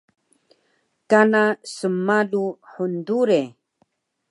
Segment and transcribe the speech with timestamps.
[1.09, 1.43] Kana
[1.73, 3.41] snmalu hndure